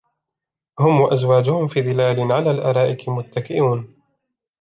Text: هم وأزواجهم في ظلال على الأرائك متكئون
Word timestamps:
هم 0.79 1.01
وأزواجهم 1.01 1.67
في 1.67 1.81
ظلال 1.81 2.31
على 2.31 2.51
الأرائك 2.51 3.09
متكئون 3.09 3.95